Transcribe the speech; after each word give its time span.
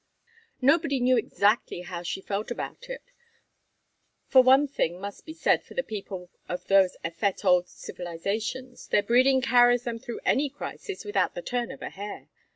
Nobody 0.63 0.99
knew 0.99 1.15
exactly 1.15 1.81
how 1.81 2.01
she 2.01 2.21
felt 2.21 2.49
about 2.49 2.89
it, 2.89 3.11
for 4.25 4.41
one 4.41 4.67
thing 4.67 4.99
must 4.99 5.27
be 5.27 5.33
said 5.35 5.63
for 5.63 5.75
the 5.75 5.83
people 5.83 6.31
of 6.49 6.65
those 6.65 6.97
effete 7.05 7.45
old 7.45 7.67
civilizations: 7.69 8.87
their 8.87 9.03
breeding 9.03 9.43
carries 9.43 9.83
them 9.83 9.99
through 9.99 10.21
any 10.25 10.49
crisis 10.49 11.05
without 11.05 11.35
the 11.35 11.43
turn 11.43 11.69
of 11.69 11.83
a 11.83 11.91
hair. 11.91 12.29